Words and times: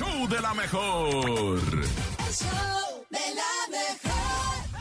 show 0.00 0.26
de 0.28 0.40
la 0.40 0.54
mejor. 0.54 1.60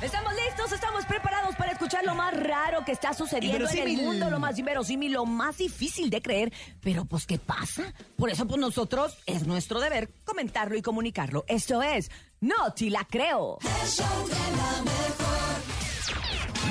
Estamos 0.01 0.33
listos, 0.33 0.71
estamos 0.71 1.05
preparados 1.05 1.57
para 1.57 1.73
escuchar 1.73 2.05
lo 2.05 2.15
más 2.15 2.33
raro 2.33 2.85
que 2.85 2.93
está 2.93 3.14
sucediendo 3.14 3.69
en 3.69 3.77
el 3.79 3.97
mundo, 3.97 4.29
lo 4.29 4.40
más 4.40 4.58
inverosímil, 4.58 5.11
lo 5.11 5.25
más 5.25 5.58
difícil 5.58 6.09
de 6.09 6.21
creer. 6.21 6.53
Pero 6.79 7.03
pues, 7.03 7.25
¿qué 7.25 7.37
pasa? 7.37 7.93
Por 8.16 8.29
eso, 8.29 8.47
pues 8.47 8.61
nosotros 8.61 9.18
es 9.25 9.45
nuestro 9.45 9.82
deber 9.82 10.09
comentarlo 10.23 10.78
y 10.78 10.82
comunicarlo. 10.82 11.44
Esto 11.50 11.84
es 11.84 12.10
No 12.40 12.72
Te 12.74 12.90
La 12.90 13.04
Creo. 13.04 13.58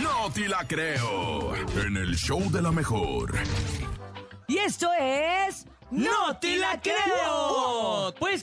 No 0.02 0.32
te 0.32 0.48
la 0.48 0.66
creo. 0.66 1.54
En 1.54 1.96
el 1.96 2.16
show 2.16 2.50
de 2.50 2.62
la 2.62 2.72
mejor. 2.72 3.34
Y 4.46 4.56
esto 4.56 4.88
es... 4.98 5.66
¡No 5.90 6.36
te 6.38 6.56
la 6.58 6.78
creo! 6.80 6.96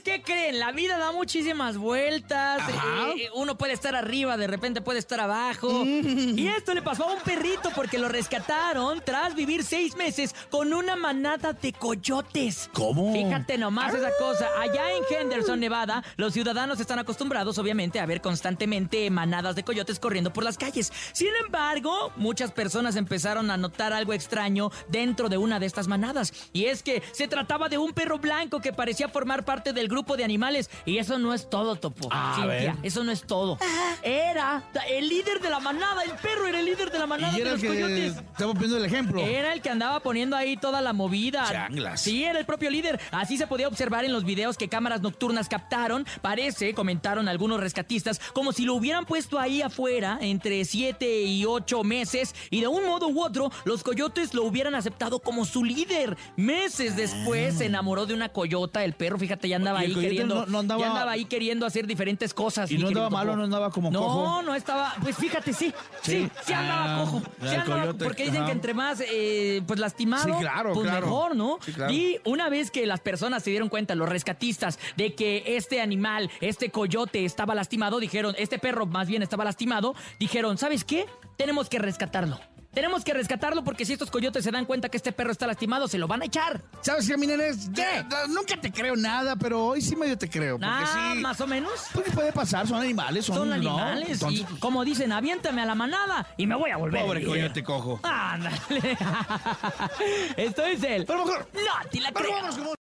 ¿Qué 0.06 0.22
creen? 0.22 0.60
La 0.60 0.70
vida 0.70 0.98
da 0.98 1.10
muchísimas 1.10 1.76
vueltas. 1.76 2.60
Ajá. 2.60 3.10
eh, 3.16 3.28
uno 3.34 3.58
puede 3.58 3.72
estar 3.72 3.96
arriba, 3.96 4.36
de 4.36 4.46
repente 4.46 4.80
puede 4.80 5.00
estar 5.00 5.18
abajo. 5.18 5.84
Y 5.84 6.46
esto 6.46 6.74
le 6.74 6.82
pasó 6.82 7.08
a 7.08 7.14
un 7.14 7.20
perrito 7.22 7.70
porque 7.74 7.98
lo 7.98 8.08
rescataron 8.08 9.02
tras 9.04 9.34
vivir 9.34 9.64
seis 9.64 9.96
meses 9.96 10.32
con 10.48 10.72
una 10.72 10.94
manada 10.94 11.52
de 11.54 11.72
coyotes. 11.72 12.70
¿Cómo? 12.72 13.12
Fíjate 13.12 13.58
nomás 13.58 13.94
esa 13.94 14.10
cosa. 14.20 14.46
Allá 14.60 14.92
en 14.92 15.02
Henderson, 15.10 15.58
Nevada, 15.58 16.04
los 16.16 16.32
ciudadanos 16.32 16.78
están 16.78 17.00
acostumbrados, 17.00 17.58
obviamente, 17.58 17.98
a 17.98 18.06
ver 18.06 18.20
constantemente 18.20 19.10
manadas 19.10 19.56
de 19.56 19.64
coyotes 19.64 19.98
corriendo 19.98 20.32
por 20.32 20.44
las 20.44 20.56
calles. 20.56 20.92
Sin 21.12 21.30
embargo, 21.44 22.12
muchas 22.14 22.52
personas 22.52 22.94
empezaron 22.94 23.50
a 23.50 23.56
notar 23.56 23.92
algo 23.92 24.12
extraño 24.12 24.70
dentro 24.88 25.28
de 25.28 25.36
una 25.36 25.58
de 25.58 25.66
estas 25.66 25.88
manadas. 25.88 26.32
Y 26.52 26.66
es 26.66 26.84
que 26.84 27.02
se 27.10 27.26
trataba 27.26 27.68
de 27.68 27.78
un 27.78 27.92
perro 27.92 28.20
blanco 28.20 28.60
que 28.60 28.72
parecía 28.72 29.08
formar 29.08 29.44
parte 29.44 29.72
del 29.72 29.88
grupo 29.88 29.95
de 30.04 30.24
animales. 30.24 30.70
Y 30.84 30.98
eso 30.98 31.18
no 31.18 31.32
es 31.34 31.48
todo, 31.48 31.76
Topo. 31.76 32.08
A 32.10 32.34
Cintia, 32.36 32.46
ver. 32.46 32.74
eso 32.82 33.02
no 33.04 33.12
es 33.12 33.22
todo. 33.22 33.58
Era 34.02 34.62
el 34.88 35.08
líder 35.08 35.40
de 35.40 35.50
la 35.50 35.60
manada. 35.60 36.02
El 36.02 36.12
perro 36.12 36.46
era 36.46 36.60
el 36.60 36.66
líder 36.66 36.90
de 36.90 36.98
la 36.98 37.06
manada 37.06 37.32
Y 37.32 37.36
de 37.36 37.40
era 37.42 37.50
el 37.50 37.54
los 37.54 37.62
que 37.62 37.68
coyotes. 37.68 38.16
estamos 38.16 38.58
viendo 38.58 38.76
el 38.78 38.84
ejemplo. 38.84 39.20
Era 39.22 39.52
el 39.52 39.62
que 39.62 39.70
andaba 39.70 40.00
poniendo 40.00 40.36
ahí 40.36 40.56
toda 40.56 40.80
la 40.80 40.92
movida. 40.92 41.46
Changlas. 41.50 42.00
Sí, 42.00 42.24
era 42.24 42.38
el 42.38 42.46
propio 42.46 42.70
líder. 42.70 43.00
Así 43.10 43.36
se 43.36 43.46
podía 43.46 43.68
observar 43.68 44.04
en 44.04 44.12
los 44.12 44.24
videos 44.24 44.56
que 44.56 44.68
cámaras 44.68 45.00
nocturnas 45.00 45.48
captaron. 45.48 46.06
Parece, 46.22 46.74
comentaron 46.74 47.28
algunos 47.28 47.60
rescatistas, 47.60 48.20
como 48.32 48.52
si 48.52 48.64
lo 48.64 48.74
hubieran 48.74 49.06
puesto 49.06 49.38
ahí 49.38 49.62
afuera 49.62 50.18
entre 50.20 50.64
7 50.64 51.22
y 51.22 51.44
8 51.44 51.82
meses 51.84 52.34
y 52.50 52.60
de 52.60 52.66
un 52.68 52.84
modo 52.84 53.08
u 53.08 53.22
otro 53.22 53.50
los 53.64 53.82
coyotes 53.82 54.34
lo 54.34 54.44
hubieran 54.44 54.74
aceptado 54.74 55.20
como 55.20 55.44
su 55.44 55.64
líder. 55.64 56.16
Meses 56.36 56.96
después 56.96 57.58
se 57.58 57.66
enamoró 57.66 58.06
de 58.06 58.14
una 58.14 58.28
coyota. 58.30 58.84
El 58.84 58.92
perro, 58.94 59.18
fíjate, 59.18 59.48
ya 59.48 59.56
andaba 59.56 59.84
Ah. 59.86 59.88
¿Y 59.88 59.92
el 59.92 59.98
ahí 59.98 60.04
queriendo. 60.04 60.34
no- 60.34 60.46
no 60.46 60.58
andaba- 60.60 60.80
Ya 60.80 60.90
andaba 60.90 61.10
ahí 61.12 61.24
queriendo 61.24 61.66
hacer 61.66 61.86
diferentes 61.86 62.32
cosas. 62.34 62.70
¿Y 62.70 62.78
no 62.78 62.88
andaba 62.88 63.10
malo, 63.10 63.36
no 63.36 63.44
andaba 63.44 63.70
como 63.70 63.90
no, 63.90 64.00
cojo? 64.00 64.42
No, 64.42 64.54
estaba. 64.54 64.94
Pues 65.02 65.16
fíjate, 65.16 65.52
sí. 65.52 65.72
Sí, 66.02 66.22
sí, 66.22 66.30
Sí. 66.46 66.52
andaba 66.52 66.94
Ah, 66.94 67.04
cojo. 67.04 67.22
Sí 67.42 67.48
andaba, 67.54 67.80
coyote, 67.82 68.04
porque 68.04 68.22
dicen 68.24 68.38
ajá. 68.38 68.46
que 68.46 68.52
entre 68.52 68.74
más 68.74 69.02
eh, 69.06 69.62
pues 69.66 69.78
lastimado, 69.80 70.24
Sí, 70.24 70.40
claro, 70.40 70.72
pues 70.72 70.88
claro. 70.88 71.06
mejor, 71.06 71.36
¿no? 71.36 71.58
Claro. 71.74 71.92
Y 71.92 72.18
una 72.24 72.48
vez 72.48 72.70
que 72.70 72.86
las 72.86 73.00
personas 73.00 73.42
se 73.42 73.50
dieron 73.50 73.68
cuenta, 73.68 73.94
los 73.94 74.08
rescatistas, 74.08 74.78
de 74.96 75.14
que 75.14 75.42
este 75.56 75.80
animal, 75.80 76.30
este 76.40 76.70
coyote 76.70 77.24
estaba 77.24 77.54
lastimado, 77.54 77.98
dijeron, 78.00 78.34
este 78.38 78.58
perro 78.58 78.86
más 78.86 79.08
bien 79.08 79.22
estaba 79.22 79.44
lastimado, 79.44 79.94
dijeron, 80.18 80.58
¿sabes 80.58 80.84
qué? 80.84 81.06
Tenemos 81.36 81.68
que 81.68 81.78
rescatarlo. 81.78 82.38
Tenemos 82.76 83.04
que 83.04 83.14
rescatarlo 83.14 83.64
porque 83.64 83.86
si 83.86 83.94
estos 83.94 84.10
coyotes 84.10 84.44
se 84.44 84.50
dan 84.50 84.66
cuenta 84.66 84.90
que 84.90 84.98
este 84.98 85.10
perro 85.10 85.32
está 85.32 85.46
lastimado, 85.46 85.88
se 85.88 85.96
lo 85.96 86.06
van 86.06 86.20
a 86.20 86.26
echar. 86.26 86.60
¿Sabes 86.82 87.08
qué, 87.08 87.16
mi 87.16 87.26
nenes? 87.26 87.70
¿Qué? 87.74 88.04
Nunca 88.28 88.60
te 88.60 88.70
creo 88.70 88.94
nada, 88.96 89.34
pero 89.34 89.64
hoy 89.64 89.80
sí 89.80 89.96
medio 89.96 90.18
te 90.18 90.28
creo. 90.28 90.58
Porque 90.58 90.68
Ah, 90.70 91.12
sí. 91.14 91.20
más 91.22 91.40
o 91.40 91.46
menos. 91.46 91.72
Pues, 91.94 92.04
¿qué 92.04 92.10
puede 92.10 92.32
pasar? 92.34 92.68
Son 92.68 92.78
animales. 92.82 93.24
Son, 93.24 93.34
Son 93.36 93.48
¿no? 93.48 93.54
animales. 93.54 94.10
Entonces, 94.10 94.40
y 94.40 94.44
como 94.58 94.84
dicen, 94.84 95.10
aviéntame 95.10 95.62
a 95.62 95.64
la 95.64 95.74
manada 95.74 96.26
y 96.36 96.46
me 96.46 96.54
voy 96.54 96.70
a 96.70 96.76
volver. 96.76 97.00
Pobre 97.00 97.20
líder". 97.20 97.30
coyote 97.32 97.64
cojo. 97.64 97.98
Ándale. 98.02 98.58
Esto 100.36 100.62
es 100.66 100.82
el. 100.82 101.06
Pero 101.06 101.24
mejor. 101.24 101.48
No, 101.54 101.90
te 101.90 101.98
la 102.00 102.12
Pero 102.12 102.28
creo. 102.28 102.42